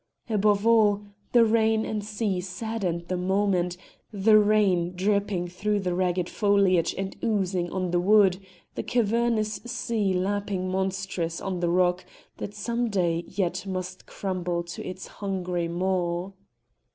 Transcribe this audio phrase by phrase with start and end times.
[0.31, 3.77] Above all, the rain and sea saddened the moment
[4.11, 8.39] the rain dripping through the ragged foliage and oozing on the wood,
[8.73, 12.03] the cavernous sea lapping monstrous on the rock
[12.37, 16.31] that some day yet must crumble to its hungry maw.